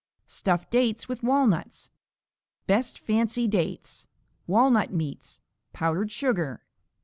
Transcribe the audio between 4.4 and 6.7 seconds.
Walnut meats. Powdered sugar.